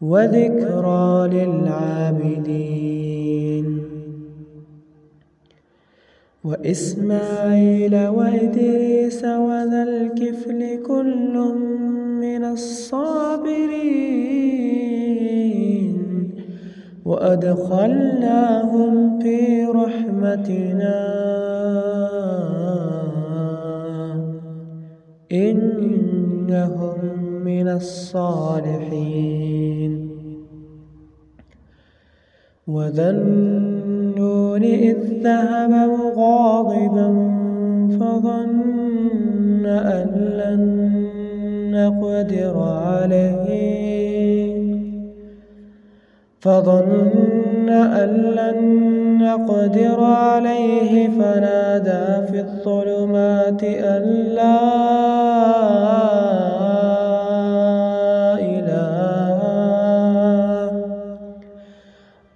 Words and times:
وذكرى 0.00 1.28
للعابدين. 1.32 2.88
وإسماعيل 6.44 8.06
وإدريس 8.06 9.24
وذا 9.24 9.82
الكفل 9.82 10.82
كل 10.86 11.54
من 12.20 12.44
الصابرين. 12.44 13.88
وأدخلناهم 17.04 19.18
في 19.18 19.64
رحمتنا. 19.64 21.08
إنهم 25.32 26.94
من 27.44 27.68
الصالحين. 27.68 29.28
وذا 32.68 33.10
النون 33.10 34.62
إذ 34.62 34.98
ذهب 35.22 35.70
مغاضبا 35.70 37.08
فظن 38.00 39.66
أن 39.66 40.08
لن 40.38 40.62
نقدر 41.72 42.58
عليه. 42.58 43.68
فظن 46.40 47.68
أن 47.68 48.08
لن 48.08 48.88
نقدر 49.22 50.00
عليه. 50.00 51.08
فنادى 51.08 52.26
في 52.26 52.40
الظلمات 52.40 53.64
أن 53.64 54.02
لا 54.34 54.77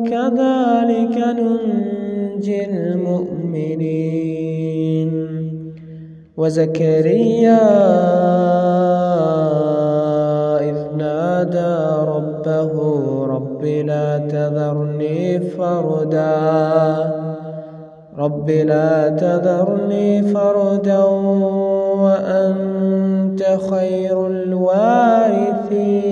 وكذلك 0.00 1.16
ننجي 1.38 2.64
المؤمنين. 2.64 4.10
وزكريا 6.36 7.60
إذ 10.60 10.76
نادى 10.96 11.76
ربه 12.16 12.72
رب 13.26 13.64
لا 13.64 14.18
تذرني 14.18 15.40
فردا. 15.40 16.36
رب 18.18 18.50
لا 18.50 19.08
تذرني 19.08 20.22
فردا 20.22 21.04
وأنت 22.04 23.42
خير 23.70 24.26
الوارثين. 24.26 26.09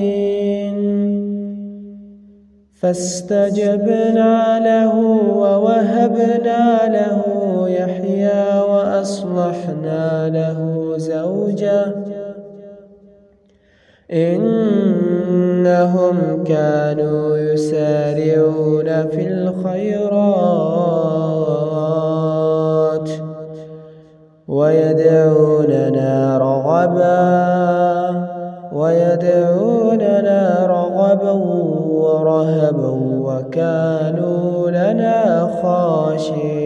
فاستجبنا 2.81 4.59
له 4.59 4.94
ووهبنا 5.37 6.81
له 6.89 7.22
يحيى 7.69 8.61
وأصلحنا 8.61 10.28
له 10.28 10.94
زوجه 10.97 11.94
إنهم 14.12 15.34
كانوا 16.44 17.38
يسارعون 17.38 19.09
في 19.09 19.28
الخيرات 19.28 20.78
ويدعوننا 24.49 25.47
ويدعوننا 29.08 30.66
رغبا 30.66 31.32
ورهبا 32.00 32.91
وكانوا 33.22 34.70
لنا 34.70 35.50
خاشعين. 35.62 36.57